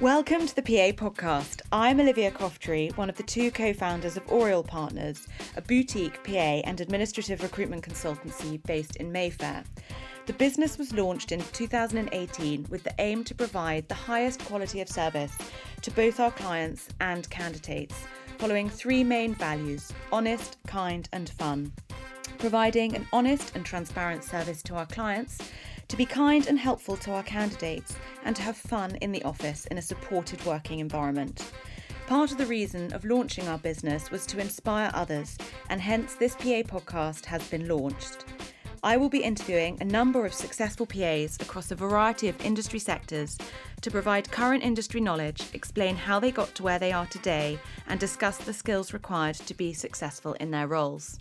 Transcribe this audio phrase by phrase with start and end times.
[0.00, 1.60] Welcome to the PA podcast.
[1.72, 6.62] I'm Olivia Croftree, one of the two co founders of Oriel Partners, a boutique PA
[6.62, 9.64] and administrative recruitment consultancy based in Mayfair.
[10.26, 14.88] The business was launched in 2018 with the aim to provide the highest quality of
[14.88, 15.36] service
[15.82, 17.96] to both our clients and candidates,
[18.38, 21.72] following three main values honest, kind, and fun.
[22.38, 25.38] Providing an honest and transparent service to our clients
[25.88, 29.66] to be kind and helpful to our candidates, and to have fun in the office
[29.66, 31.50] in a supported working environment.
[32.06, 35.36] Part of the reason of launching our business was to inspire others,
[35.68, 38.24] and hence this PA podcast has been launched.
[38.82, 43.36] I will be interviewing a number of successful PAs across a variety of industry sectors
[43.80, 47.58] to provide current industry knowledge, explain how they got to where they are today,
[47.88, 51.18] and discuss the skills required to be successful in their roles.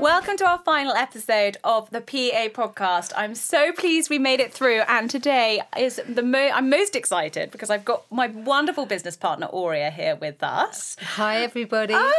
[0.00, 3.12] Welcome to our final episode of the PA podcast.
[3.16, 7.50] I'm so pleased we made it through, and today is the mo- I'm most excited
[7.50, 10.94] because I've got my wonderful business partner Aurea here with us.
[11.00, 11.94] Hi, everybody.
[11.96, 12.12] Ah,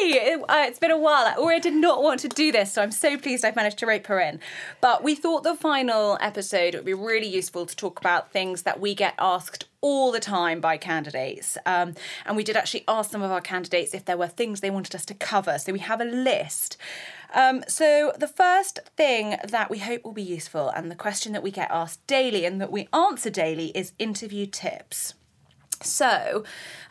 [0.00, 0.12] yay!
[0.12, 1.38] It, uh, it's been a while.
[1.38, 4.06] Aurea did not want to do this, so I'm so pleased I've managed to rope
[4.06, 4.40] her in.
[4.80, 8.80] But we thought the final episode would be really useful to talk about things that
[8.80, 11.58] we get asked all the time by candidates.
[11.66, 14.70] Um, and we did actually ask some of our candidates if there were things they
[14.70, 15.58] wanted us to cover.
[15.58, 16.78] So we have a list.
[17.34, 21.42] Um, so the first thing that we hope will be useful, and the question that
[21.42, 25.12] we get asked daily and that we answer daily, is interview tips.
[25.82, 26.44] So,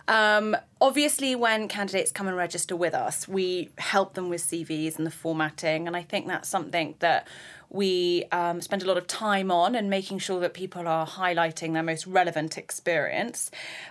[0.07, 5.07] um, obviously, when candidates come and register with us, we help them with CVs and
[5.07, 7.27] the formatting, and I think that's something that
[7.73, 11.73] we um, spend a lot of time on and making sure that people are highlighting
[11.73, 13.49] their most relevant experience.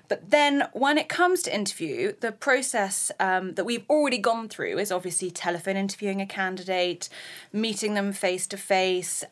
[0.09, 4.79] But then when it comes to interview, the process um, that we've already gone through
[4.79, 7.09] is obviously telephone interviewing a candidate,
[7.53, 9.25] meeting them face to face,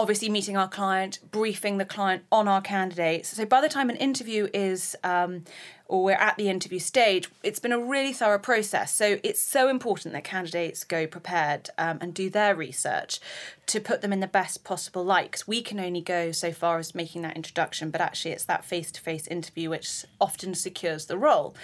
[0.00, 3.28] obviously meeting our client, briefing the client on our candidates.
[3.36, 5.44] So by the time an interview is um,
[5.90, 8.94] or we're at the interview stage, it's been a really thorough process.
[8.94, 13.20] So it's so important that candidates go prepared um, and do their research
[13.66, 15.32] to put them in the best possible light.
[15.32, 18.64] Because we can only go so far as making that introduction, but actually it's that
[18.64, 21.54] face to face interview which often secures the role.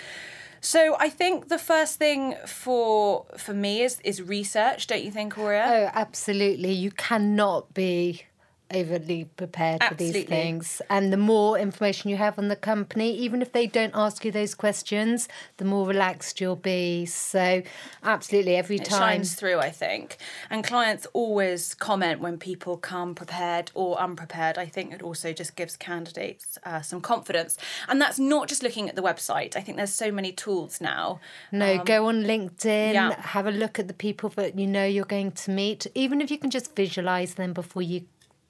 [0.67, 5.39] So I think the first thing for for me is is research, don't you think,
[5.39, 5.65] Aurea?
[5.69, 6.73] Oh, absolutely.
[6.73, 8.25] You cannot be
[8.73, 10.07] overly prepared Absolutely.
[10.07, 10.83] for these things.
[10.91, 14.33] And the more information you have on the company, even if they don't ask you
[14.33, 15.29] those questions,
[15.59, 17.07] the more relaxed you'll be.
[17.07, 17.63] So,
[18.03, 18.99] absolutely, every it time.
[18.99, 20.17] shines through, I think.
[20.51, 24.59] And clients always comment when people come prepared or unprepared.
[24.59, 27.57] I think it also just gives candidates uh, some confidence.
[27.89, 29.57] And that's not just looking at the website.
[29.57, 31.21] I think there's so many tools now.
[31.53, 33.21] No, um, go on LinkedIn, yeah.
[33.21, 36.31] have a look at the people that you know you're going to meet, even if
[36.31, 38.07] you can just visualize them before you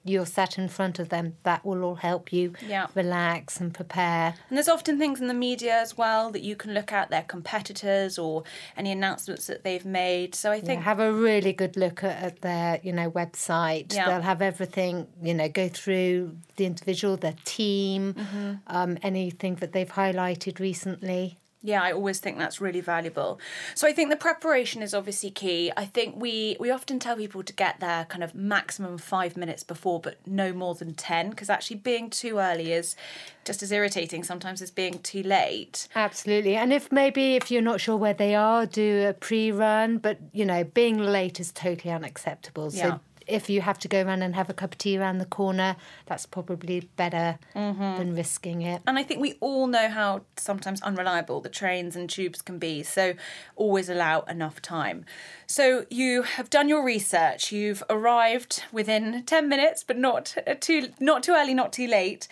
[0.09, 2.87] you're sat in front of them, that will all help you yeah.
[2.95, 4.35] relax and prepare.
[4.49, 7.23] And there's often things in the media as well that you can look at their
[7.23, 8.43] competitors or
[8.75, 10.35] any announcements that they've made.
[10.35, 13.93] So I think yeah, have a really good look at, at their you know website.
[13.93, 14.09] Yeah.
[14.09, 18.53] They'll have everything you know go through the individual, their team, mm-hmm.
[18.67, 21.37] um, anything that they've highlighted recently.
[21.63, 23.39] Yeah, I always think that's really valuable.
[23.73, 25.71] So I think the preparation is obviously key.
[25.75, 29.63] I think we we often tell people to get there kind of maximum 5 minutes
[29.63, 32.95] before but no more than 10 because actually being too early is
[33.43, 35.87] just as irritating sometimes as being too late.
[35.95, 36.55] Absolutely.
[36.55, 40.45] And if maybe if you're not sure where they are, do a pre-run, but you
[40.45, 42.69] know, being late is totally unacceptable.
[42.69, 42.97] So yeah
[43.27, 45.75] if you have to go around and have a cup of tea around the corner,
[46.05, 47.97] that's probably better mm-hmm.
[47.97, 48.81] than risking it.
[48.87, 52.83] And I think we all know how sometimes unreliable the trains and tubes can be,
[52.83, 53.13] so
[53.55, 55.05] always allow enough time.
[55.45, 61.23] So you have done your research, you've arrived within 10 minutes, but not too not
[61.23, 62.27] too early, not too late.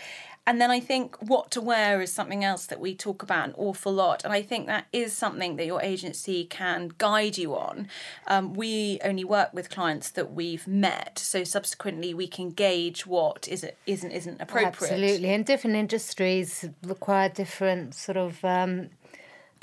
[0.47, 3.55] And then I think what to wear is something else that we talk about an
[3.57, 4.23] awful lot.
[4.23, 7.87] And I think that is something that your agency can guide you on.
[8.27, 11.17] Um, we only work with clients that we've met.
[11.17, 14.91] So subsequently, we can gauge what is it, isn't, isn't appropriate.
[14.91, 15.29] Absolutely.
[15.29, 18.43] And different industries require different sort of.
[18.45, 18.89] Um,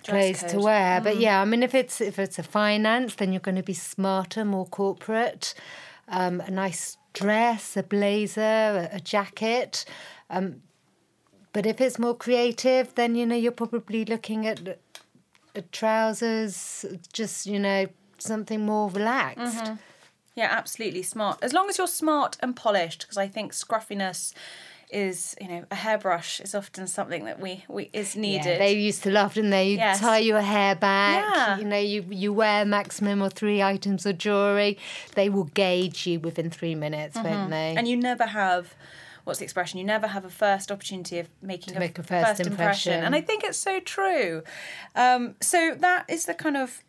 [0.04, 1.04] clothes to wear mm.
[1.04, 3.72] but yeah i mean if it's if it's a finance then you're going to be
[3.72, 5.54] smarter more corporate
[6.08, 9.84] um, a nice dress a blazer a, a jacket
[10.28, 10.56] um,
[11.52, 14.78] but if it's more creative, then you know you're probably looking at,
[15.54, 17.86] at trousers, just you know
[18.18, 19.58] something more relaxed.
[19.64, 19.74] Mm-hmm.
[20.34, 21.38] Yeah, absolutely smart.
[21.42, 24.32] As long as you're smart and polished, because I think scruffiness
[24.90, 28.46] is you know a hairbrush is often something that we, we is needed.
[28.46, 29.70] Yeah, they used to laugh, didn't they?
[29.70, 30.00] You Yes.
[30.00, 31.24] tie your hair back.
[31.34, 31.58] Yeah.
[31.58, 34.78] You know, you you wear maximum of three items of jewelry.
[35.14, 37.70] They will gauge you within three minutes, won't they?
[37.70, 37.78] Mm-hmm.
[37.78, 38.74] and you never have
[39.24, 39.78] what's the expression?
[39.78, 43.04] You never have a first opportunity of making To make a first impression.
[43.04, 44.42] and i think it's so true.
[44.94, 46.82] Um, so that is the kind of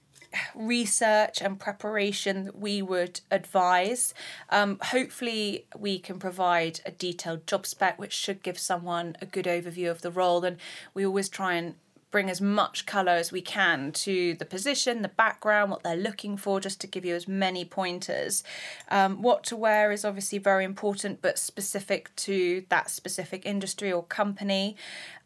[0.55, 4.13] research and preparation that we would advise.
[4.49, 9.45] Um, hopefully we can provide a detailed job spec which should give someone a good
[9.45, 10.43] overview of the role.
[10.43, 10.57] And
[10.93, 11.75] we always try and
[12.13, 16.37] bring as much colour as we can to the position, the background, what they're looking
[16.37, 18.43] for, just to give you as many pointers.
[18.89, 24.03] Um, what to wear is obviously very important, but specific to that specific industry or
[24.03, 24.77] company.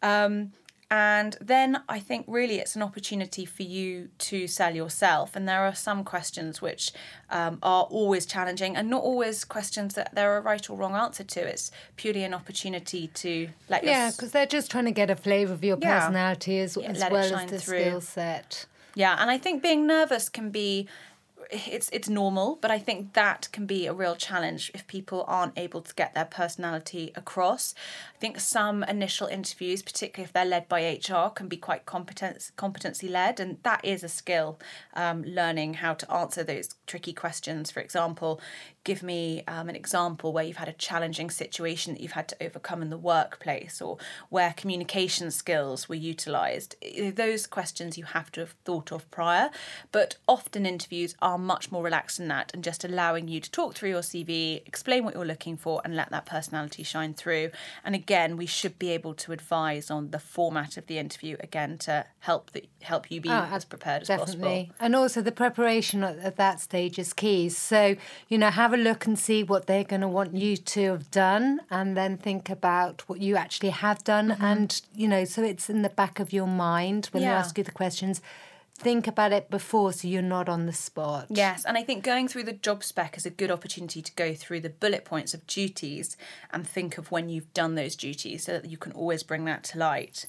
[0.02, 0.54] Um,
[0.90, 5.36] and then I think really it's an opportunity for you to sell yourself.
[5.36, 6.92] And there are some questions which
[7.30, 10.96] um, are always challenging and not always questions that there are a right or wrong
[10.96, 11.42] answer to.
[11.42, 15.16] It's purely an opportunity to let your yeah, because they're just trying to get a
[15.18, 16.00] flavour of your Yeah.
[16.00, 17.80] personality as, Yeah, as well as the through.
[17.80, 18.66] skill set.
[18.96, 20.88] Yeah, and I think being nervous can be
[21.50, 25.58] it's it's normal, but I think that can be a real challenge if people aren't
[25.58, 27.74] able to get their personality across.
[28.16, 32.52] I think some initial interviews, particularly if they're led by HR, can be quite competence
[32.56, 34.60] competency led, and that is a skill.
[34.94, 37.72] Um, learning how to answer those tricky questions.
[37.72, 38.42] For example,
[38.88, 42.42] give me um, an example where you've had a challenging situation that you've had to
[42.42, 43.98] overcome in the workplace, or
[44.30, 46.74] where communication skills were utilised.
[47.14, 49.50] Those questions you have to have thought of prior,
[49.92, 53.76] but often interviews are much more relaxed than that and just allowing you to talk
[53.76, 57.52] through your CV, explain what you're looking for, and let that personality shine through.
[57.84, 61.78] And again, we should be able to advise on the format of the interview again
[61.80, 64.36] to help the, help you be Oh, as prepared as Definitely.
[64.36, 64.76] possible.
[64.80, 67.50] And also the preparation at, at that stage is key.
[67.50, 67.98] So,
[68.30, 71.12] you know, have a look and see what they're going to want you to have
[71.12, 74.30] done and then think about what you actually have done.
[74.30, 74.44] Mm-hmm.
[74.44, 77.64] And, you know, so it's in the back of your mind when they ask you
[77.64, 78.22] the questions.
[78.80, 81.26] Think about it before so you're not on the spot.
[81.30, 84.36] Yes, and I think going through the job spec is a good opportunity to go
[84.36, 86.16] through the bullet points of duties
[86.52, 89.64] and think of when you've done those duties so that you can always bring that
[89.64, 90.28] to light.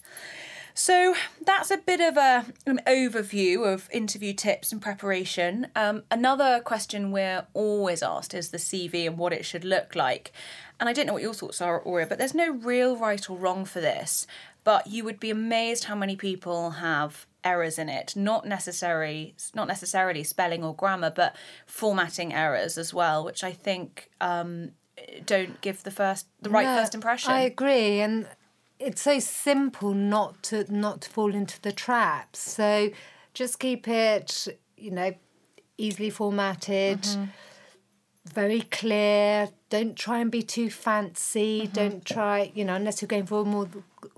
[0.78, 5.66] So that's a bit of a, an overview of interview tips and preparation.
[5.74, 10.30] Um, another question we're always asked is the CV and what it should look like.
[10.78, 13.36] And I don't know what your thoughts are, Aurea, but there's no real right or
[13.36, 14.28] wrong for this.
[14.62, 18.14] But you would be amazed how many people have errors in it.
[18.14, 21.34] Not necessarily, not necessarily spelling or grammar, but
[21.66, 24.70] formatting errors as well, which I think um,
[25.26, 27.32] don't give the first the right No, first impression.
[27.32, 28.28] I agree, and
[28.78, 32.38] it's so simple not to not to fall into the traps.
[32.38, 32.90] So
[33.34, 35.12] just keep it, you know,
[35.76, 37.24] easily formatted, Mm-hmm.
[38.34, 39.48] very clear.
[39.70, 41.62] Don't try and be too fancy.
[41.62, 41.72] Mm-hmm.
[41.72, 43.68] Don't try, you know, unless you're going for more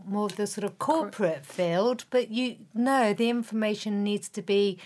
[0.07, 2.05] more of the sort of corporate field.
[2.11, 4.79] But you no, the information needs to be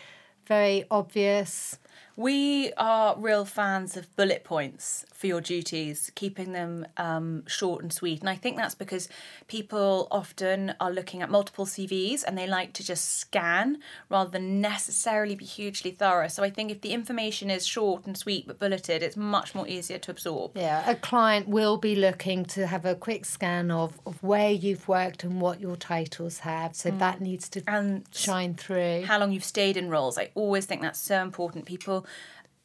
[0.47, 1.79] very obvious.
[2.17, 7.93] We are real fans of bullet points for your duties, keeping them um, short and
[7.93, 8.21] sweet.
[8.21, 9.09] And I think that's because
[9.49, 13.79] people often are looking at multiple CVs and they like to just scan
[14.09, 16.29] rather than necessarily be hugely thorough.
[16.29, 19.67] So I think if the information is short and sweet but bulleted, it's much more
[19.67, 20.53] easier to absorb.
[20.57, 24.87] Yeah, a client will be looking to have a quick scan of, of where you've
[24.89, 26.77] worked and what your titles have.
[26.77, 29.03] So that needs to And shine through.
[29.07, 30.17] how long you've stayed in roles.
[30.19, 31.65] I always think that's so important.
[31.65, 32.04] People,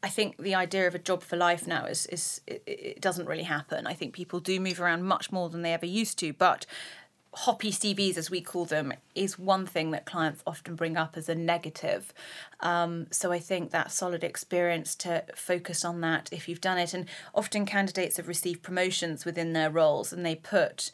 [0.01, 3.27] I think the idea of a job for life now is is it, it doesn't
[3.27, 3.85] really happen.
[3.85, 6.65] I think people do move around much more than they ever used to, but
[7.33, 11.29] hoppy CVs, as we call them, is one thing that clients often bring up as
[11.29, 12.13] a negative.
[12.59, 16.93] Um, so I think that solid experience to focus on that if you've done it.
[16.93, 17.05] And
[17.35, 20.91] often candidates have received promotions within their roles and they put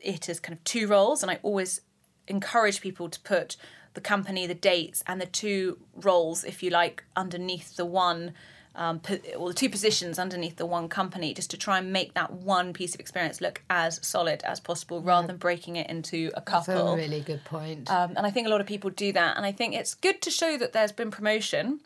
[0.00, 1.22] it as kind of two roles.
[1.22, 1.80] And I always
[2.28, 3.56] encourage people to put
[3.94, 8.34] the company, the dates, and the two roles, if you like, underneath the one.
[8.76, 9.00] Um,
[9.36, 12.72] or the two positions underneath the one company, just to try and make that one
[12.72, 16.74] piece of experience look as solid as possible, rather than breaking it into a couple.
[16.74, 17.88] That's a really good point.
[17.88, 19.36] Um, and I think a lot of people do that.
[19.36, 21.82] And I think it's good to show that there's been promotion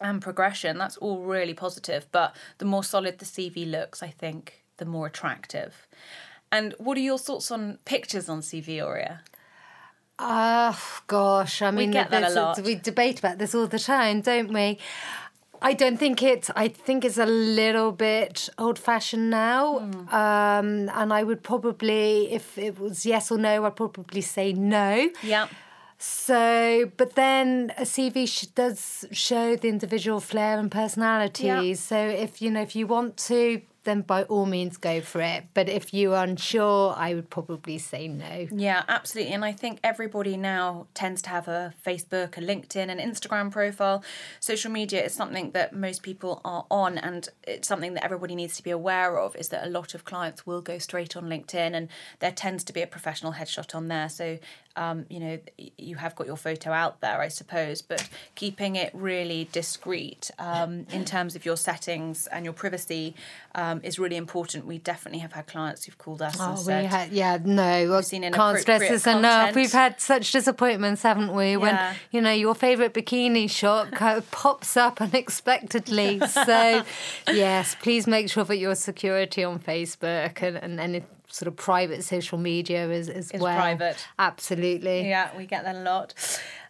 [0.00, 0.78] and progression.
[0.78, 2.06] That's all really positive.
[2.12, 5.88] But the more solid the CV looks, I think, the more attractive.
[6.52, 9.22] And what are your thoughts on pictures on CV, Aurea?
[10.22, 12.58] Ah, gosh, I mean, get that a lot.
[12.60, 14.78] we debate about this all the time, don't we?
[15.62, 16.50] I don't think it's.
[16.56, 20.08] I think it's a little bit old-fashioned now, Hmm.
[20.14, 25.08] um, and I would probably, if it was yes or no, I'd probably say no.
[25.22, 25.48] Yeah.
[25.98, 31.44] So, but then a CV sh- does show the individual flair and personality.
[31.46, 31.74] Yeah.
[31.74, 35.44] So, if you know, if you want to then by all means go for it.
[35.54, 38.46] But if you're unsure, I would probably say no.
[38.50, 39.32] Yeah, absolutely.
[39.32, 44.04] And I think everybody now tends to have a Facebook, a LinkedIn, an Instagram profile.
[44.38, 48.56] Social media is something that most people are on, and it's something that everybody needs
[48.56, 49.34] to be aware of.
[49.36, 52.72] Is that a lot of clients will go straight on LinkedIn, and there tends to
[52.72, 54.08] be a professional headshot on there.
[54.08, 54.38] So
[54.76, 55.38] um, you know,
[55.76, 60.86] you have got your photo out there, I suppose, but keeping it really discreet um,
[60.92, 63.14] in terms of your settings and your privacy
[63.56, 64.66] um, is really important.
[64.66, 68.04] We definitely have had clients who've called us oh, and said, had, "Yeah, no, we've
[68.04, 69.24] seen can't stress this content.
[69.24, 69.54] enough.
[69.54, 71.56] We've had such disappointments, haven't we?
[71.56, 71.78] When
[72.12, 76.20] you know your favourite bikini shot kind of pops up unexpectedly.
[76.28, 76.84] so,
[77.26, 82.04] yes, please make sure that your security on Facebook and and, and sort of private
[82.04, 83.56] social media as, as is well.
[83.56, 84.06] private.
[84.18, 85.08] Absolutely.
[85.08, 86.14] Yeah, we get that a lot.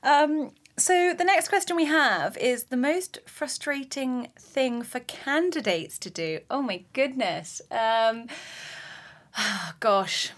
[0.03, 6.11] Um, so the next question we have is the most frustrating thing for candidates to
[6.11, 6.41] do.
[6.51, 7.61] Oh my goodness.
[7.71, 8.27] Um,
[9.39, 10.31] oh gosh.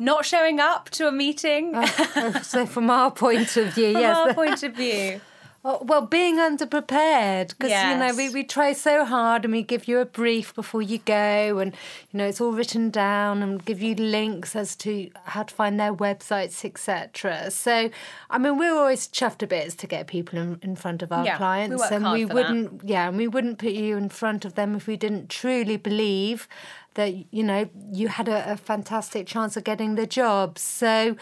[0.00, 1.72] Not showing up to a meeting.
[1.74, 4.16] Oh, so from our point of view, from yes.
[4.16, 5.20] From our point of view.
[5.64, 7.92] Oh, well, being underprepared because yes.
[7.92, 10.98] you know we, we try so hard and we give you a brief before you
[10.98, 11.74] go and
[12.12, 15.80] you know it's all written down and give you links as to how to find
[15.80, 17.50] their websites etc.
[17.50, 17.90] So
[18.30, 21.24] I mean we're always chuffed a bit to get people in, in front of our
[21.24, 22.88] yeah, clients we and we wouldn't that.
[22.88, 26.46] yeah and we wouldn't put you in front of them if we didn't truly believe
[26.98, 30.58] that you know you had a, a fantastic chance of getting the job.
[30.58, 31.16] So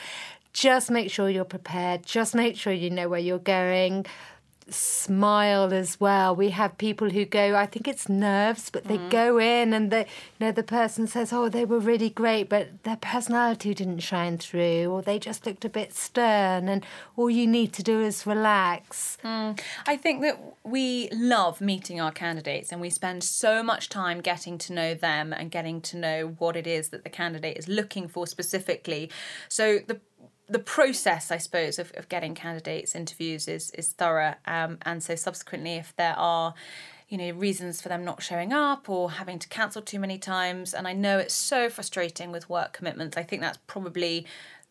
[0.56, 2.06] just make sure you're prepared.
[2.06, 4.06] Just make sure you know where you're going.
[4.68, 6.34] Smile as well.
[6.34, 9.10] We have people who go, I think it's nerves, but they mm.
[9.10, 12.82] go in and they, you know, the person says, "Oh, they were really great, but
[12.82, 16.84] their personality didn't shine through, or they just looked a bit stern." And
[17.16, 19.18] all you need to do is relax.
[19.22, 19.60] Mm.
[19.86, 24.58] I think that we love meeting our candidates, and we spend so much time getting
[24.58, 28.08] to know them and getting to know what it is that the candidate is looking
[28.08, 29.12] for specifically.
[29.48, 30.00] So the
[30.48, 34.34] the process, I suppose, of, of getting candidates interviews is is thorough.
[34.46, 36.54] Um, and so subsequently, if there are
[37.08, 40.74] you know reasons for them not showing up or having to cancel too many times
[40.74, 44.26] and i know it's so frustrating with work commitments i think that's probably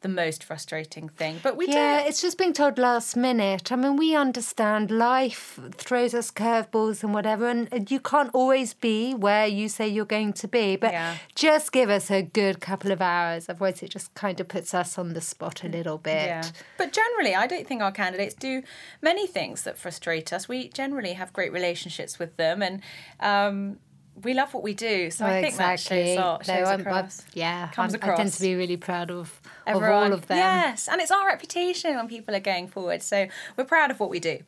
[0.06, 1.40] the most frustrating thing.
[1.42, 2.08] But we yeah, do.
[2.08, 3.72] it's just being told last minute.
[3.72, 9.16] I mean, we understand life throws us curveballs and whatever, and you can't always be
[9.16, 10.76] where you say you're going to be.
[10.76, 11.18] But yeah.
[11.34, 15.00] just give us a good couple of hours, otherwise it just kind of puts us
[15.00, 16.28] on the spot a little bit.
[16.28, 16.44] Yeah.
[16.78, 18.62] But generally, I don't think our candidates do
[19.02, 20.48] many things that frustrate us.
[20.48, 22.82] We generally have great relationships with them, and
[23.20, 23.80] um,
[24.24, 25.12] we love what we do.
[25.12, 26.16] So I think exactly.
[26.16, 27.22] that shows, shows no, across.
[27.22, 28.20] I'm, yeah, comes I'm, across.
[28.20, 30.38] I tend to be really proud of, Everyone, of all of them.
[30.38, 33.02] Yes, and it's our reputation when people are going forward.
[33.02, 34.40] So we're proud of what we do.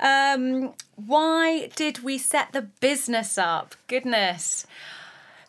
[0.00, 3.74] Um, why did we set the business up?
[3.86, 4.66] Goodness.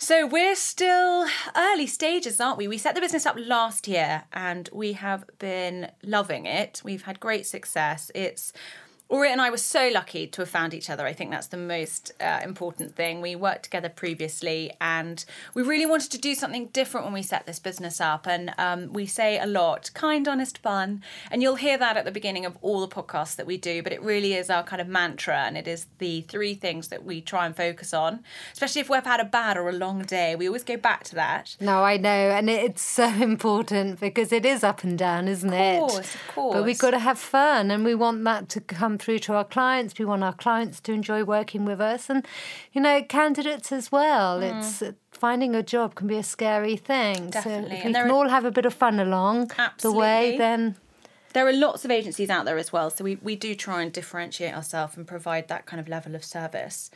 [0.01, 2.70] So we're still early stages, aren't we?
[2.70, 6.82] We set the business up last year and we have been loving it.
[6.86, 8.10] We've had great success.
[8.16, 8.54] It's
[9.12, 11.04] Uri and I were so lucky to have found each other.
[11.04, 13.22] I think that's the most uh, important thing.
[13.22, 15.25] We worked together previously and
[15.56, 18.28] we really wanted to do something different when we set this business up.
[18.28, 21.01] And um, we say a lot kind, honest, fun.
[21.32, 23.92] And you'll hear that at the beginning of all the podcasts that we do, but
[23.92, 25.38] it really is our kind of mantra.
[25.38, 28.20] And it is the three things that we try and focus on,
[28.54, 30.36] especially if we've had a bad or a long day.
[30.36, 31.58] We always go back to that.
[31.60, 32.10] No, I know.
[32.10, 35.82] And it's so important because it is up and down, isn't it?
[35.82, 36.54] Of course, of course.
[36.54, 39.44] But we've got to have fun and we want that to come through to our
[39.44, 39.98] clients.
[39.98, 42.25] We want our clients to enjoy working with us, and
[42.74, 44.39] you know, candidates as well.
[44.39, 44.60] Mm.
[44.60, 47.29] It's uh, finding a job can be a scary thing.
[47.29, 47.70] Definitely.
[47.70, 48.13] So if we can are...
[48.13, 49.79] all have a bit of fun along Absolutely.
[49.79, 50.75] the way, then
[51.34, 52.89] there are lots of agencies out there as well.
[52.89, 56.24] So we, we do try and differentiate ourselves and provide that kind of level of
[56.24, 56.89] service.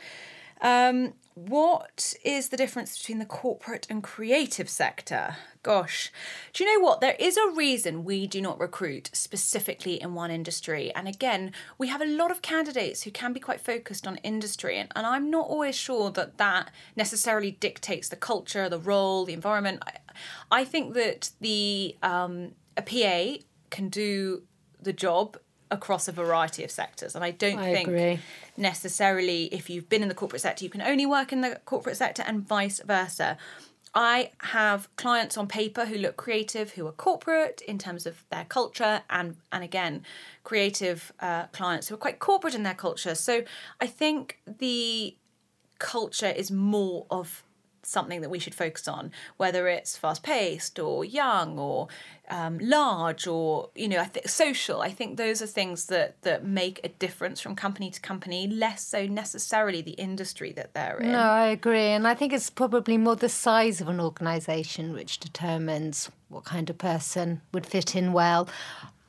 [0.64, 5.36] Um, what is the difference between the corporate and creative sector?
[5.62, 6.10] Gosh,
[6.54, 7.02] do you know what?
[7.02, 10.90] There is a reason we do not recruit specifically in one industry.
[10.94, 14.78] And again, we have a lot of candidates who can be quite focused on industry.
[14.78, 19.34] And, and I'm not always sure that that necessarily dictates the culture, the role, the
[19.34, 19.82] environment.
[19.86, 24.44] I, I think that the um, a PA can do
[24.80, 25.36] the job
[25.74, 27.14] across a variety of sectors.
[27.14, 28.18] And I don't I think agree.
[28.56, 31.96] necessarily if you've been in the corporate sector, you can only work in the corporate
[31.96, 33.36] sector and vice versa.
[33.94, 38.44] I have clients on paper who look creative, who are corporate in terms of their
[38.44, 40.02] culture, and and again,
[40.42, 43.14] creative uh, clients who are quite corporate in their culture.
[43.14, 43.44] So
[43.80, 45.16] I think the
[45.78, 47.43] culture is more of
[47.84, 51.88] something that we should focus on, whether it's fast paced or young or
[52.30, 54.80] um, large or you know I think social.
[54.80, 58.86] I think those are things that that make a difference from company to company, less
[58.86, 61.12] so necessarily the industry that they're in.
[61.12, 65.18] No, I agree, and I think it's probably more the size of an organisation which
[65.18, 68.48] determines what kind of person would fit in well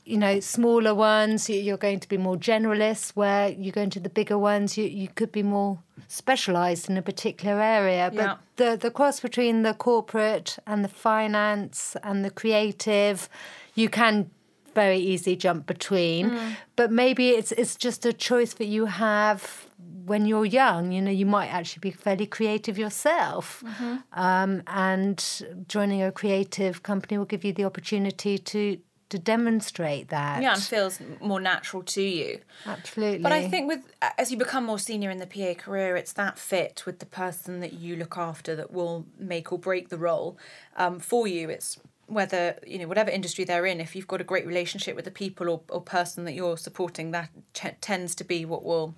[0.06, 4.08] you know, smaller ones, you're going to be more generalist, where you go into the
[4.08, 8.10] bigger ones, you, you could be more specialised in a particular area.
[8.14, 8.36] But Yeah.
[8.54, 13.28] the, the cross between the corporate and the finance and the creative,
[13.74, 14.30] you can
[14.76, 16.30] very easily jump between.
[16.76, 19.66] But maybe it's it's just a choice that you have
[20.04, 20.92] when you're young.
[20.92, 23.64] You know, you might actually be fairly creative yourself.
[23.66, 23.96] Mm-hmm.
[24.12, 25.18] Um, and
[25.66, 30.42] joining a creative company will give you the opportunity to to demonstrate that.
[30.42, 32.40] Yeah, and feels more natural to you.
[32.66, 33.18] absolutely.
[33.22, 33.80] But I think with
[34.18, 37.60] as you become more senior in the PA career, it's that fit with the person
[37.60, 40.36] that you look after that will make or break the role
[40.76, 41.48] um, for you.
[41.50, 43.80] It's whether you know whatever industry they're in.
[43.80, 47.10] If you've got a great relationship with the people or, or person that you're supporting,
[47.12, 48.94] that t- tends to be what will.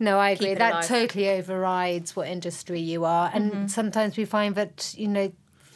[0.00, 0.54] No, I agree.
[0.54, 0.86] That alive.
[0.88, 3.30] totally overrides what industry you are.
[3.32, 3.66] And Mm-hmm.
[3.68, 5.32] sometimes we find that, you know,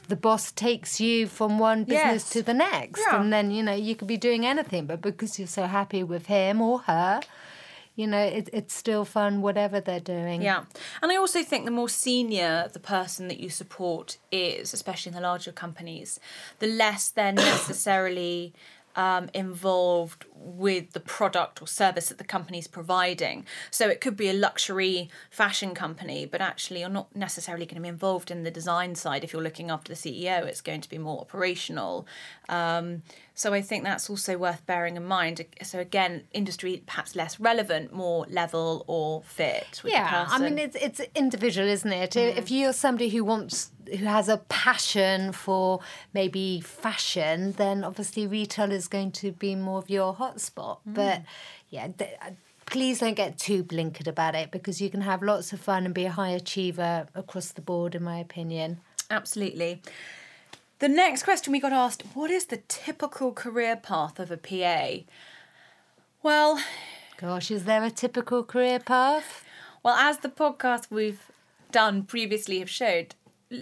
[0.09, 2.31] the boss takes you from one business Yes.
[2.31, 3.01] to the next.
[3.07, 3.21] Yeah.
[3.21, 6.27] And then, you know, you could be doing anything, but because you're so happy with
[6.27, 7.21] him or her,
[7.95, 10.41] you know, it, it's still fun, whatever they're doing.
[10.41, 10.65] Yeah,
[11.03, 15.17] and I also think the more senior the person that you support is, especially in
[15.17, 16.21] the larger companies,
[16.61, 17.33] the less they're
[17.79, 18.53] necessarily
[18.99, 23.47] um, involved with the product or service that the company's providing.
[23.71, 27.83] So it could be a luxury fashion company, but actually you're not necessarily going to
[27.83, 29.23] be involved in the design side.
[29.23, 32.09] If you're looking after the CEO, it's going to be more operational.
[32.49, 33.03] Um,
[33.39, 35.47] so I think that's also worth bearing in mind.
[35.63, 39.81] So again, industry perhaps less relevant, more level or fit.
[39.85, 42.17] With Yeah, I mean it's it's individual, isn't it?
[42.17, 45.79] If you're somebody who wants who has a passion for
[46.13, 50.79] maybe fashion, then obviously retail is going to be more of your hotspot.
[50.85, 51.23] But
[51.71, 52.31] yeah, th- uh,
[52.67, 55.95] please don't get too blinkered about it because you can have lots of fun and
[55.95, 58.81] be a high achiever across the board, in my opinion.
[59.13, 59.81] Absolutely.
[60.81, 65.05] The next question we got asked what is the typical career path of a PA?
[66.23, 66.61] Well,
[67.17, 69.45] Gosh, is there a typical career path?
[69.83, 71.31] well, as the podcast we've
[71.73, 73.15] done previously have showed,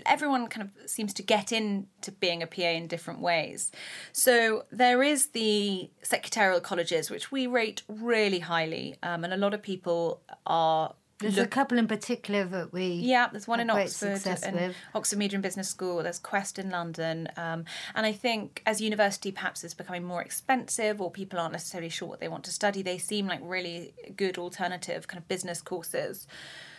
[0.04, 3.70] everyone kind of seems to get into being a PA in different ways.
[4.12, 9.54] So there is the secretarial colleges, which we rate really highly, um, and a lot
[9.54, 10.94] of people are.
[11.18, 14.76] There's a couple in particular that we Yeah, there's one in Oxford and with.
[14.94, 16.02] Oxford Media and Business School.
[16.02, 21.00] There's Quest in London, um, and I think as university perhaps is becoming more expensive,
[21.00, 24.36] or people aren't necessarily sure what they want to study, they seem like really good
[24.36, 26.26] alternative kind of business courses.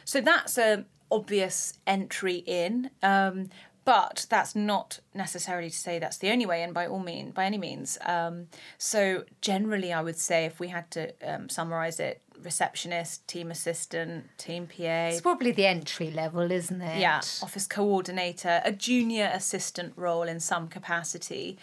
[0.06, 2.91] So that's a obvious entry in.
[3.02, 3.50] Um,
[3.88, 7.45] but that's not necessarily to say that's the only way and by all mean by
[7.45, 7.97] any means.
[8.06, 8.47] Um,
[8.78, 14.26] so generally, I would say if we had to um, summarize it, receptionist, team assistant,
[14.38, 17.00] team PA, It's probably the entry level, isn't it?
[17.00, 21.58] yeah, office coordinator, a junior assistant role in some capacity.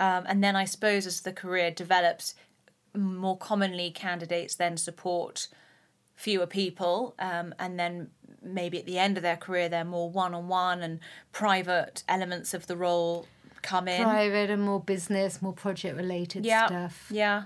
[0.00, 2.34] Um, and then I suppose as the career develops,
[2.96, 5.46] more commonly candidates then support
[6.16, 7.14] fewer people.
[7.20, 8.10] Um, and then
[8.42, 11.00] maybe at the end of their career, they're more one on one and
[11.32, 13.26] private elements of the role
[13.62, 14.02] come in.
[14.02, 17.06] Private and more business, more project related yeah, stuff.
[17.10, 17.44] Yeah.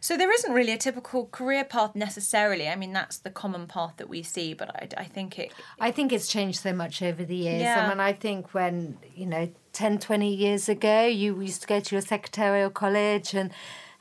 [0.00, 2.68] So there isn't really a typical career path necessarily.
[2.68, 5.52] I mean, that's the common path that we see, but I, I think it.
[5.80, 7.62] I think it's changed so much over the years.
[7.62, 7.86] Yeah.
[7.86, 11.80] I mean, I think when, you know, 10, 20 years ago, you used to go
[11.80, 13.50] to your secretarial college and,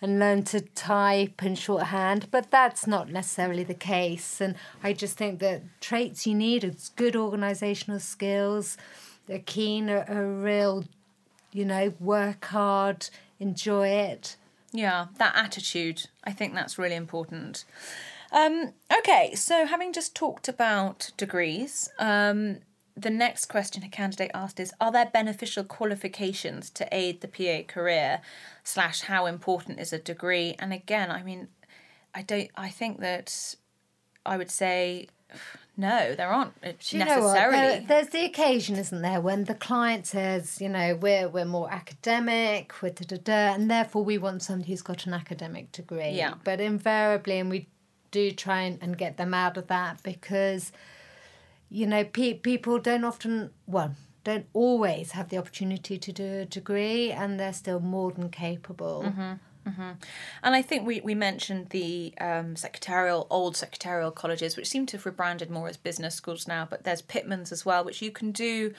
[0.01, 4.41] and learn to type and shorthand, but that's not necessarily the case.
[4.41, 8.77] And I just think that traits you need is good organisational skills,
[9.27, 10.85] they're keen, a, a real,
[11.51, 14.35] you know, work hard, enjoy it.
[14.71, 16.07] Yeah, that attitude.
[16.23, 17.63] I think that's really important.
[18.31, 22.57] Um, okay, so having just talked about degrees, um,
[22.97, 27.67] the next question a candidate asked is Are there beneficial qualifications to aid the PA
[27.71, 28.21] career?
[28.63, 30.55] Slash, how important is a degree?
[30.59, 31.49] And again, I mean,
[32.13, 33.55] I don't, I think that
[34.25, 35.09] I would say
[35.77, 37.33] no, there aren't Do you know what?
[37.33, 37.57] necessarily.
[37.57, 41.69] There- there's the occasion, isn't there, when the client says, you know, we're we're more
[41.71, 46.11] academic, we're da da da, and therefore we want somebody who's got an academic degree.
[46.11, 46.35] Yeah.
[46.45, 47.67] But invariably, and we
[48.11, 50.71] do try and, and get them out of that because,
[51.69, 56.45] you know, pe- people don't often, well, don't always have the opportunity to do a
[56.45, 59.03] degree, and they're still more than capable
[59.67, 59.91] Mm-hmm.
[60.43, 64.97] And I think we, we mentioned the um, secretarial, old secretarial colleges, which seem to
[64.97, 68.31] have rebranded more as business schools now, but there's Pitman's as well, which you can
[68.31, 68.73] do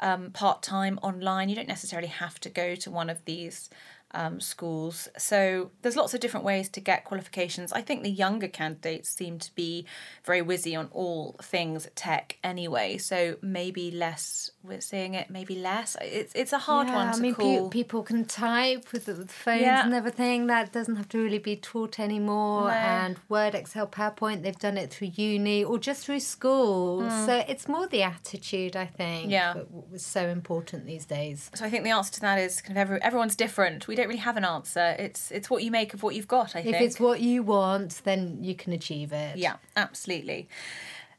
[0.00, 1.48] um, part time online.
[1.48, 3.68] You don't necessarily have to go to one of these
[4.12, 5.08] um, schools.
[5.18, 7.72] So there's lots of different ways to get qualifications.
[7.72, 9.86] I think the younger candidates seem to be
[10.24, 12.98] very whizzy on all things tech anyway.
[12.98, 15.96] So maybe less we're seeing it, maybe less.
[16.00, 17.68] It's it's a hard yeah, one to I mean, call.
[17.68, 19.84] Pe- people can type with the phones Yeah.
[19.84, 20.46] and everything.
[20.46, 22.62] That doesn't have to really be taught anymore.
[22.64, 22.70] No.
[22.70, 27.08] And Word, Excel, PowerPoint, they've done it through uni or just through school.
[27.26, 29.30] So it's more the attitude, I think.
[29.30, 29.54] Yeah.
[29.54, 31.50] that was so important these days.
[31.54, 33.86] so I think the answer to that is kind of every, everyone's different.
[33.88, 34.96] We don't really have an answer.
[34.98, 36.54] It's it's what you make of what you've got.
[36.56, 36.76] I If think.
[36.76, 39.36] If it's what you want, then you can achieve it.
[39.36, 40.48] Yeah, absolutely.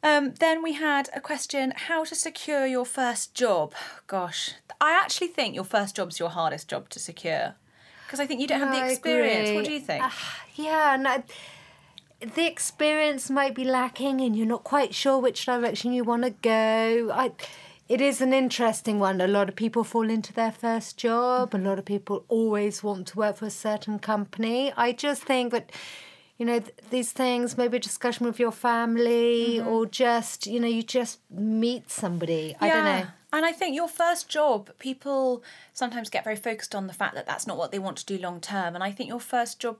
[0.01, 3.73] Um, then we had a question how to secure your first job.
[4.07, 7.55] Gosh, I actually think your first job's your hardest job to secure
[8.05, 9.51] because I think you don't have the I experience.
[9.51, 10.03] What do you think?
[10.03, 11.21] Ah, yeah, no,
[12.21, 16.31] the experience might be lacking, and you're not quite sure which direction you want to
[16.31, 17.11] go.
[17.13, 17.31] I,
[17.89, 19.19] it is an interesting one.
[19.19, 21.53] A lot of people fall into their first job.
[21.53, 24.71] A lot of people always want to work for a certain company.
[24.77, 25.71] I just think that.
[26.41, 29.67] You know, th- these things, maybe a discussion with your family, Mm-hmm.
[29.67, 32.55] or just, you know, you just meet somebody.
[32.61, 33.07] I don't know.
[33.33, 37.25] And I think your first job, people sometimes get very focused on the fact that
[37.27, 38.73] that's not what they want to do long term.
[38.73, 39.79] And I think your first job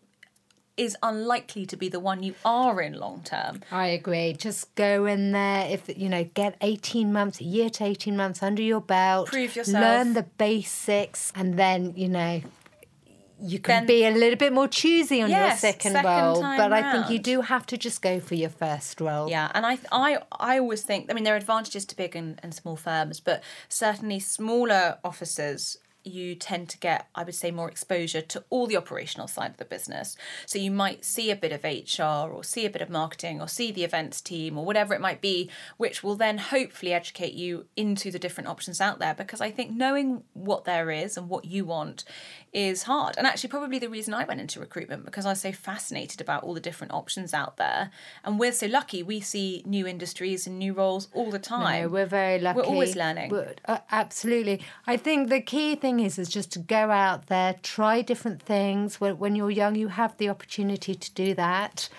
[0.80, 3.62] is unlikely to be the one you are in long term.
[3.72, 4.34] I agree.
[4.34, 5.68] Just go in there.
[5.70, 9.28] If you know, get eighteen months, a year to eighteen months under your belt.
[9.28, 9.84] Prove yourself.
[9.84, 12.42] Learn the basics, and then you know.
[13.42, 16.74] You Then- can be a little bit more choosy on your second, second role, but
[16.74, 19.30] I think you do have to just go for your first role.
[19.30, 21.10] Yeah, and I, I, I always think.
[21.10, 25.78] I mean, there are advantages to big and, and small firms, but certainly smaller offices,
[26.10, 29.58] you tend to get, I would say, more exposure to all the operational side of
[29.58, 30.18] the business.
[30.46, 33.48] So you might see a bit of HR, or see a bit of marketing, or
[33.48, 37.66] see the events team, or whatever it might be, which will then hopefully educate you
[37.76, 39.14] into the different options out there.
[39.14, 42.04] Because I think knowing what there is and what you want
[42.52, 43.16] is hard.
[43.18, 46.44] And actually, probably the reason I went into recruitment because I was so fascinated about
[46.44, 47.92] all the different options out there.
[48.24, 51.84] And we're so lucky, we see new industries and new roles all the time.
[51.84, 52.58] No, we're very lucky.
[52.58, 53.30] We're always learning.
[53.30, 54.62] We're- uh, absolutely.
[54.88, 59.00] I think the key thing is is just to go out there, try different things.
[59.00, 61.90] When, when you're young, you have the opportunity to do that,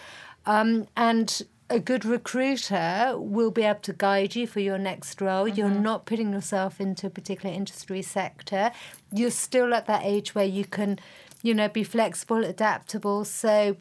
[0.46, 5.46] um, and a good recruiter will be able to guide you for your next role.
[5.46, 5.82] You're Mm-hmm.
[5.82, 8.72] not putting yourself into a particular industry sector.
[9.12, 10.98] You're still at that age where you can,
[11.42, 13.24] you know, be flexible, adaptable.
[13.24, 13.76] So,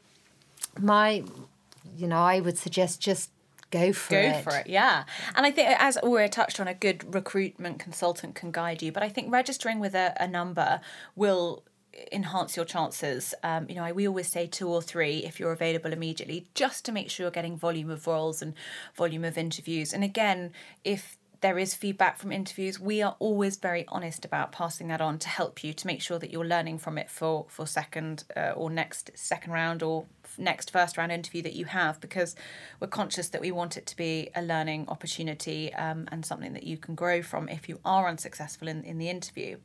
[0.79, 1.23] my,
[1.97, 3.31] you know, I would suggest just
[3.71, 4.31] go for Go it.
[4.31, 5.03] Go for it, yeah.
[5.35, 8.91] And I think, as we touched on, a good recruitment consultant can guide you.
[8.91, 10.81] But I think registering with a, a number
[11.15, 11.63] will
[12.11, 13.33] enhance your chances.
[13.43, 16.85] Um, you know, I, we always say two or three if you're available immediately, just
[16.85, 18.53] to make sure you're getting volume of roles and
[18.95, 19.93] volume of interviews.
[19.93, 24.89] And again, if there is feedback from interviews, we are always very honest about passing
[24.89, 27.65] that on to help you to make sure that you're learning from it for for
[27.65, 30.05] second uh, or next second round or
[30.37, 32.35] next first round interview that you have because
[32.79, 36.63] we're conscious that we want it to be a learning opportunity um, and something that
[36.63, 39.57] you can grow from if you are unsuccessful in, in the interview.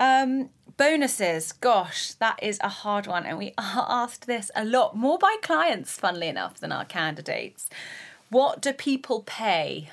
[0.00, 4.96] Um, bonuses, gosh, that is a hard one, and we are asked this a lot
[4.96, 7.68] more by clients, funnily enough, than our candidates.
[8.30, 9.90] What do people pay?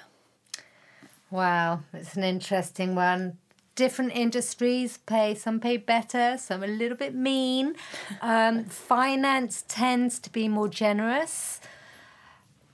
[1.30, 3.38] Wow, it's an interesting one.
[3.76, 7.76] Different industries pay, some pay better, some a little bit mean.
[8.22, 11.60] Um, finance tends to be more generous.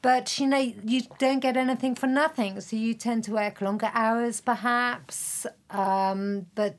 [0.03, 2.61] But you know, you don't get anything for nothing.
[2.61, 5.47] So you tend to work longer hours perhaps.
[5.71, 6.75] Um, but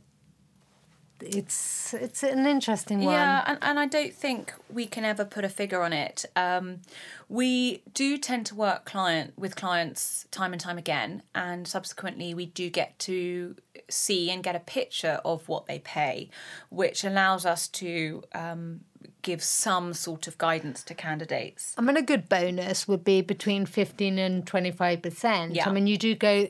[1.20, 3.14] it's it's an interesting one.
[3.14, 6.24] Yeah, and, and I don't think we can ever put a figure on it.
[6.36, 6.80] Um,
[7.28, 12.46] we do tend to work client with clients time and time again, and subsequently we
[12.46, 13.56] do get to
[13.88, 16.30] see and get a picture of what they pay,
[16.70, 18.80] which allows us to um,
[19.22, 21.74] give some sort of guidance to candidates.
[21.78, 25.54] I mean, a good bonus would be between 15 and 25%.
[25.54, 25.68] Yeah.
[25.68, 26.48] I mean, you do go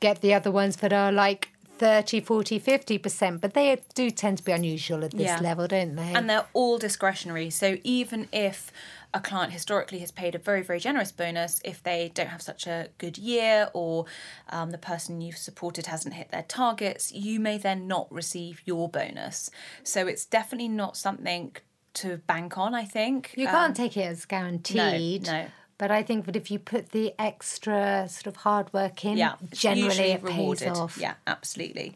[0.00, 4.44] get the other ones that are like 30, 40, 50%, but they do tend to
[4.44, 5.40] be unusual at this Yeah.
[5.40, 6.14] level, don't they?
[6.14, 7.50] and they're all discretionary.
[7.50, 8.72] So even if
[9.14, 12.66] a client historically has paid a very, very generous bonus, if they don't have such
[12.66, 14.04] a good year or
[14.50, 18.88] um, the person you've supported hasn't hit their targets, you may then not receive your
[18.88, 19.50] bonus.
[19.82, 21.56] So it's definitely not something
[21.94, 23.32] to bank on, I think.
[23.36, 25.26] you Um, can't take it as guaranteed.
[25.26, 25.46] no.
[25.78, 29.34] But I think that if you put the extra sort of hard work in, yeah,
[29.52, 30.68] generally it rewarded.
[30.68, 30.98] pays off.
[31.00, 31.94] Yeah, absolutely.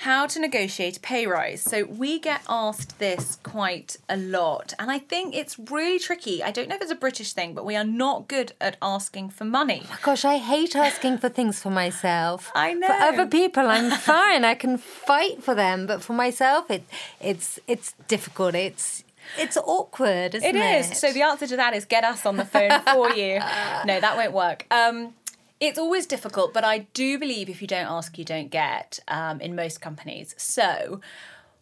[0.00, 1.60] how to negotiate a pay rise.
[1.62, 6.42] So we get asked this quite a lot, and I think it's really tricky.
[6.42, 9.30] I don't know if it's a British thing, but we are not good at asking
[9.30, 9.82] for money.
[9.90, 12.50] Oh gosh, I hate asking for things for myself.
[12.54, 12.86] I know.
[12.86, 14.44] For other people, I'm fine.
[14.44, 16.82] I can fight for them, but for myself, it
[17.20, 18.54] it's it's difficult.
[18.54, 19.04] It's
[19.38, 20.56] it's awkward, isn't it?
[20.56, 20.98] It is.
[20.98, 23.40] So the answer to that is get us on the phone for you.
[23.84, 24.66] No, that won't work.
[24.70, 25.14] Um,
[25.58, 29.40] it's always difficult, but I do believe if you don't ask, you don't get um,
[29.40, 30.34] in most companies.
[30.38, 31.00] So,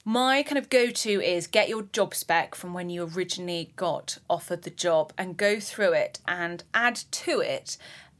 [0.04, 4.18] my kind of go to is get your job spec from when you originally got
[4.30, 7.76] offered the job and go through it and add to it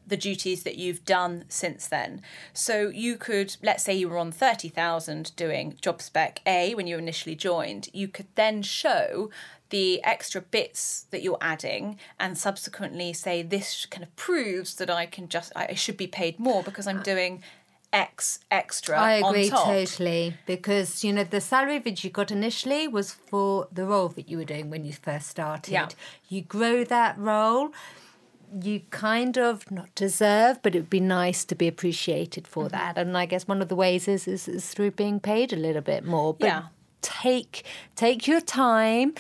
[0.08, 2.22] the duties that you've done since then.
[2.52, 6.98] So you could, let's say you were on 30,000 doing job spec A when you
[6.98, 9.30] initially joined, you could then show
[9.70, 15.06] the extra bits that you're adding and subsequently say this kind of proves that I
[15.06, 17.42] can just I should be paid more because I'm doing
[17.92, 18.98] X extra.
[18.98, 23.84] I agree totally because you know the salary that you got initially was for the
[23.84, 25.72] role that you were doing when you first started.
[25.72, 25.88] Yeah.
[26.28, 27.72] You grow that role,
[28.62, 32.76] you kind of not deserve, but it would be nice to be appreciated for mm-hmm.
[32.76, 32.98] that.
[32.98, 35.82] And I guess one of the ways is, is, is through being paid a little
[35.82, 36.34] bit more.
[36.34, 36.62] But yeah.
[37.02, 39.14] take take your time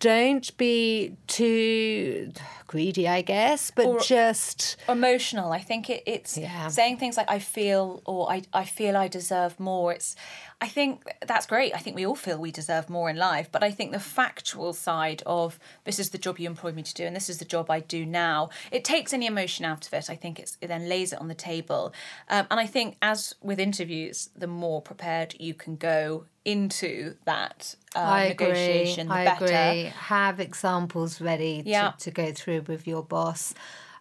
[0.00, 2.30] don't be too
[2.66, 5.52] greedy, I guess, but or just emotional.
[5.52, 6.68] I think it, it's yeah.
[6.68, 10.14] saying things like "I feel" or "I I feel I deserve more." It's
[10.60, 11.72] I think that's great.
[11.72, 14.72] I think we all feel we deserve more in life, but I think the factual
[14.72, 17.44] side of this is the job you employed me to do and this is the
[17.44, 20.10] job I do now, it takes any emotion out of it.
[20.10, 21.92] I think it then lays it on the table.
[22.28, 27.76] Um, and I think, as with interviews, the more prepared you can go into that
[27.94, 29.44] uh, negotiation, the I better.
[29.44, 29.92] Agree.
[29.94, 33.54] Have examples ready to, to go through with your boss.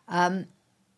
[0.07, 0.47] Um,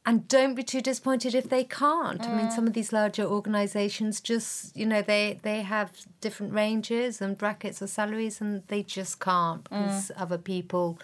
[0.10, 2.22] and don't be too disappointed if they can't.
[2.22, 2.30] Mm.
[2.30, 7.22] I mean, some of these larger organisations just, you know, they they have different ranges
[7.22, 10.22] and brackets of salaries, and they just can't because mm.
[10.22, 11.00] other people.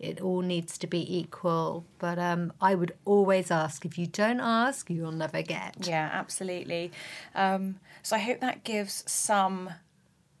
[0.00, 3.84] It all needs to be equal, but um, I would always ask.
[3.84, 5.88] If you don't ask, you'll never get.
[5.88, 6.92] Yeah, absolutely.
[7.34, 9.70] Um, so I hope that gives some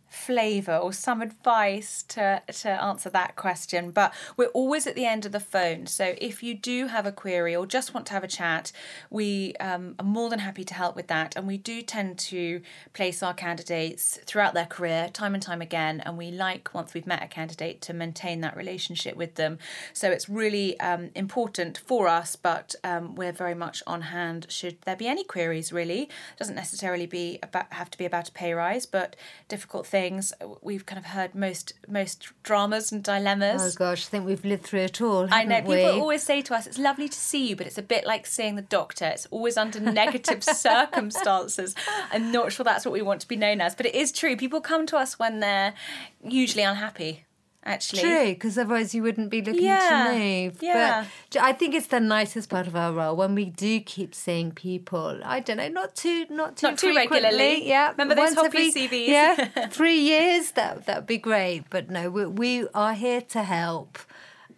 [0.08, 3.90] flavour or some advice to, to answer that question.
[3.90, 5.86] But we're always at the end of the phone.
[5.86, 8.72] So if you do have a query or just want to have a chat,
[9.10, 11.36] we um, are more than happy to help with that.
[11.36, 12.62] And we do tend to
[12.94, 16.00] place our candidates throughout their career time and time again.
[16.04, 19.58] And we like, once we've met a candidate, to maintain that relationship with them.
[19.92, 24.80] So it's really um, important for us, but um, we're very much on hand should
[24.82, 26.02] there be any queries, really.
[26.02, 29.16] It doesn't necessarily be about, have to be about a pay rise, but
[29.48, 30.32] difficult things things.
[30.62, 33.60] We've kind of heard most most dramas and dilemmas.
[33.62, 35.28] Oh gosh, I think we've lived through it all.
[35.30, 35.60] I know.
[35.60, 35.76] We?
[35.76, 38.26] People always say to us, "It's lovely to see you," but it's a bit like
[38.26, 39.06] seeing the doctor.
[39.06, 41.74] It's always under negative circumstances.
[42.12, 44.36] I'm not sure that's what we want to be known as, but it is true.
[44.36, 45.74] People come to us when they're
[46.22, 47.24] usually unhappy
[47.68, 48.02] actually.
[48.02, 50.10] True, because otherwise you wouldn't be looking yeah.
[50.10, 50.62] to move.
[50.62, 51.06] Yeah.
[51.30, 54.52] But I think it's the nicest part of our role when we do keep seeing
[54.52, 55.20] people.
[55.24, 57.66] I don't know, not too, not too, not too regularly.
[57.68, 57.90] Yeah.
[57.90, 59.08] Remember those Hoppy CVs?
[59.08, 59.68] Yeah.
[59.70, 60.52] three years.
[60.52, 61.64] That that'd be great.
[61.70, 63.98] But no, we, we are here to help,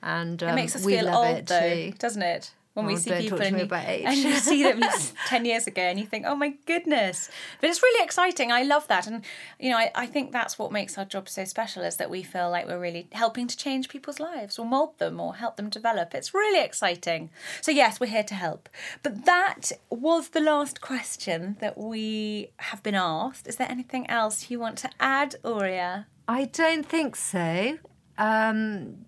[0.02, 1.92] and um, it makes us we feel love old, it though, too.
[1.98, 2.52] doesn't it?
[2.74, 4.80] When oh, we see people and you, and you, see them
[5.26, 7.28] 10 years ago and you think oh my goodness.
[7.60, 8.52] But it's really exciting.
[8.52, 9.06] I love that.
[9.06, 9.24] And
[9.58, 12.22] you know I, I think that's what makes our job so special is that we
[12.22, 15.68] feel like we're really helping to change people's lives or mold them or help them
[15.68, 16.14] develop.
[16.14, 17.30] It's really exciting.
[17.60, 18.68] So yes we're here to help.
[19.02, 23.48] But that was the last question that we have been asked.
[23.48, 26.06] Is there anything else you want to add Aurea?
[26.28, 27.78] I don't think so.
[28.16, 29.06] Um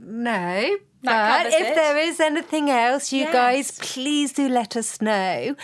[0.00, 1.74] no, but if it.
[1.74, 3.32] there is anything else, you yes.
[3.32, 5.54] guys, please do let us know.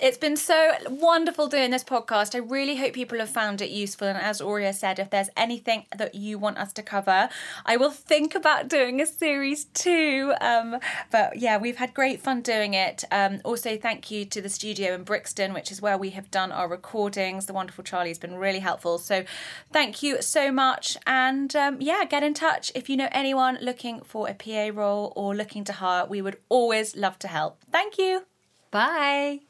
[0.00, 2.36] It's been so wonderful doing this podcast.
[2.36, 4.06] I really hope people have found it useful.
[4.06, 7.28] And as Aurea said, if there's anything that you want us to cover,
[7.66, 10.34] I will think about doing a series too.
[10.40, 10.78] Um,
[11.10, 13.02] but yeah, we've had great fun doing it.
[13.10, 16.52] Um, also, thank you to the studio in Brixton, which is where we have done
[16.52, 17.46] our recordings.
[17.46, 18.98] The wonderful Charlie has been really helpful.
[18.98, 19.24] So
[19.72, 20.96] thank you so much.
[21.08, 25.12] And um, yeah, get in touch if you know anyone looking for a PA role
[25.16, 26.06] or looking to hire.
[26.06, 27.58] We would always love to help.
[27.72, 28.26] Thank you.
[28.70, 29.47] Bye.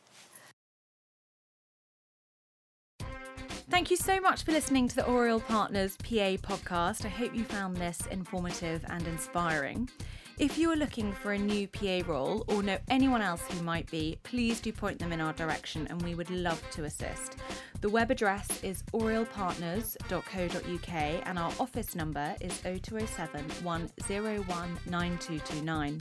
[3.70, 7.04] Thank you so much for listening to the Oriel Partners PA podcast.
[7.04, 9.90] I hope you found this informative and inspiring.
[10.38, 13.90] If you are looking for a new PA role or know anyone else who might
[13.90, 17.36] be, please do point them in our direction and we would love to assist.
[17.82, 20.92] The web address is orielpartners.co.uk
[21.26, 26.00] and our office number is 0207 101 9229.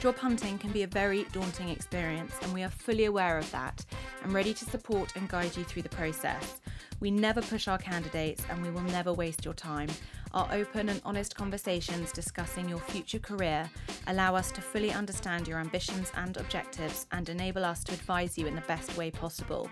[0.00, 3.84] Job hunting can be a very daunting experience, and we are fully aware of that
[4.22, 6.60] and ready to support and guide you through the process.
[7.00, 9.88] We never push our candidates and we will never waste your time.
[10.32, 13.68] Our open and honest conversations discussing your future career
[14.06, 18.46] allow us to fully understand your ambitions and objectives and enable us to advise you
[18.46, 19.68] in the best way possible.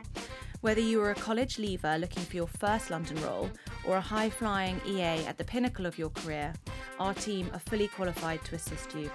[0.61, 3.49] Whether you are a college leaver looking for your first London role
[3.87, 6.53] or a high flying EA at the pinnacle of your career,
[6.99, 9.09] our team are fully qualified to assist you.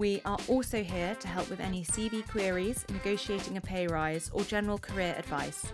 [0.00, 4.42] We are also here to help with any CV queries, negotiating a pay rise, or
[4.44, 5.66] general career advice.